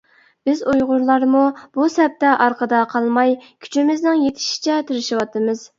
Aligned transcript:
بىز 0.49 0.63
ئۇيغۇرلارمۇ 0.71 1.43
بۇ 1.79 1.87
سەپتە 1.97 2.33
ئارقىدا 2.47 2.81
قالماي 2.95 3.39
كۈچىمىزنىڭ 3.47 4.27
يىتىشىچە 4.27 4.85
تىرىشىۋاتىمىز. 4.91 5.69